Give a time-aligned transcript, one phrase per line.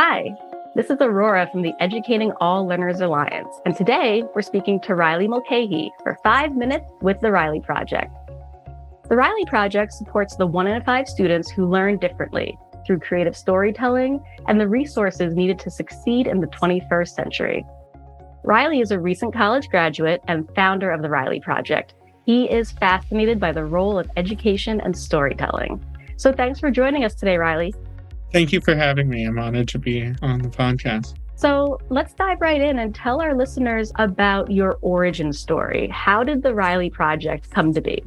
[0.00, 0.32] Hi,
[0.76, 5.26] this is Aurora from the Educating All Learners Alliance, and today we're speaking to Riley
[5.26, 8.12] Mulcahy for five minutes with the Riley Project.
[9.08, 12.56] The Riley Project supports the one in five students who learn differently
[12.86, 17.66] through creative storytelling and the resources needed to succeed in the 21st century.
[18.44, 21.94] Riley is a recent college graduate and founder of the Riley Project.
[22.24, 25.84] He is fascinated by the role of education and storytelling.
[26.18, 27.74] So thanks for joining us today, Riley.
[28.32, 29.24] Thank you for having me.
[29.24, 31.14] I'm honored to be on the podcast.
[31.36, 35.88] So let's dive right in and tell our listeners about your origin story.
[35.88, 38.02] How did the Riley Project come to be?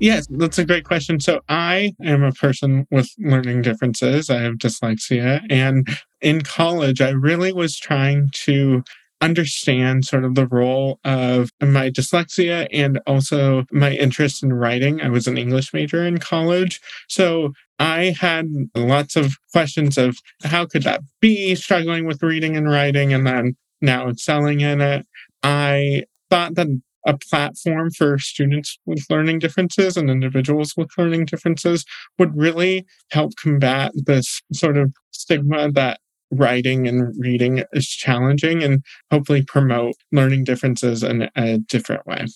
[0.00, 1.18] Yes, that's a great question.
[1.18, 4.30] So, I am a person with learning differences.
[4.30, 5.44] I have dyslexia.
[5.50, 5.88] And
[6.20, 8.84] in college, I really was trying to
[9.20, 15.00] understand sort of the role of my dyslexia and also my interest in writing.
[15.00, 16.80] I was an English major in college.
[17.08, 22.68] So I had lots of questions of how could that be struggling with reading and
[22.68, 25.06] writing and then now excelling in it.
[25.42, 26.68] I thought that
[27.06, 31.84] a platform for students with learning differences and individuals with learning differences
[32.18, 38.84] would really help combat this sort of stigma that writing and reading is challenging and
[39.10, 42.26] hopefully promote learning differences in a different way.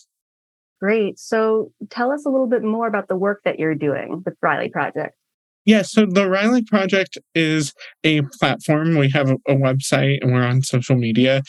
[0.81, 1.19] Great.
[1.19, 4.69] So tell us a little bit more about the work that you're doing with Riley
[4.69, 5.15] Project.
[5.65, 8.97] Yeah, so the Riley Project is a platform.
[8.97, 11.43] We have a, website and we're on social media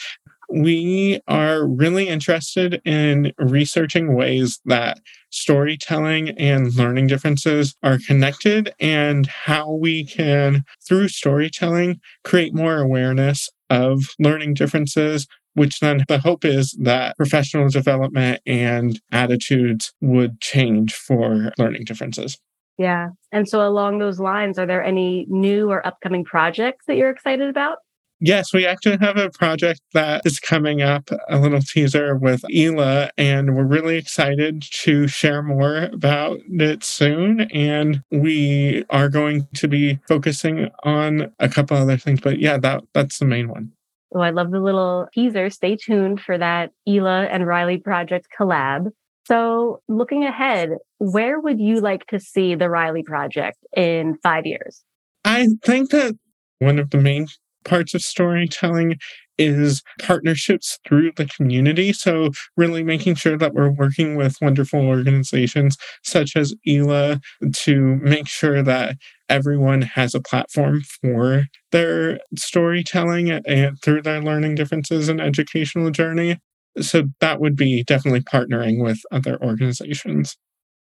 [0.54, 5.00] we are really interested in researching ways that
[5.32, 13.50] storytelling and learning differences are connected and how we can, through storytelling, create more awareness
[13.70, 15.28] of learning differences.
[15.56, 22.40] Which then the hope is that professional development and attitudes would change for learning differences.
[22.78, 23.10] Yeah.
[23.32, 27.50] And so, along those lines, are there any new or upcoming projects that you're excited
[27.50, 27.78] about?
[28.26, 33.10] Yes, we actually have a project that is coming up, a little teaser with EALA,
[33.18, 37.42] and we're really excited to share more about it soon.
[37.52, 42.84] And we are going to be focusing on a couple other things, but yeah, that
[42.94, 43.74] that's the main one.
[44.16, 45.50] Oh, I love the little teaser.
[45.50, 48.92] Stay tuned for that EALA and Riley project collab.
[49.26, 50.78] So, looking ahead,
[51.12, 54.84] where would you like to see the Riley project in five years?
[55.26, 56.16] I think that
[56.60, 57.28] one of the main
[57.66, 58.98] parts of storytelling
[59.38, 61.92] is partnerships through the community.
[61.92, 67.20] So, really making sure that we're working with wonderful organizations such as EALA
[67.64, 68.98] to make sure that
[69.30, 76.40] everyone has a platform for their storytelling and through their learning differences and educational journey.
[76.80, 80.38] So, that would be definitely partnering with other organizations.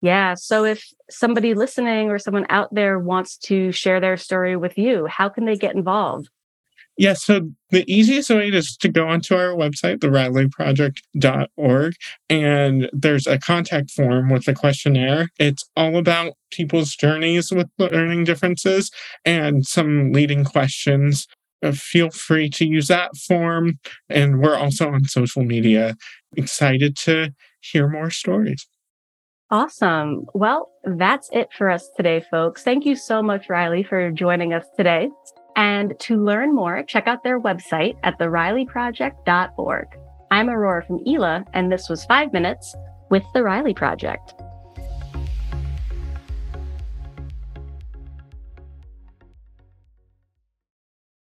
[0.02, 0.34] Yeah.
[0.34, 5.06] So if somebody listening or someone out there wants to share their story with you,
[5.06, 6.28] how can they get involved?
[6.98, 11.94] Yeah, so the easiest way is to go onto our website, therileyproject.org,
[12.30, 15.28] and there's a contact form with a questionnaire.
[15.38, 18.90] It's all about people's journeys with learning differences
[19.26, 21.26] and some leading questions.
[21.62, 23.78] Uh, feel free to use that form.
[24.08, 25.96] And we're also on social media.
[26.34, 28.66] Excited to hear more stories.
[29.50, 30.26] Awesome.
[30.34, 32.62] Well, that's it for us today, folks.
[32.62, 35.08] Thank you so much, Riley, for joining us today.
[35.54, 39.86] And to learn more, check out their website at therileyproject.org.
[40.30, 42.74] I'm Aurora from EALA, and this was Five Minutes
[43.10, 44.34] with the Riley Project.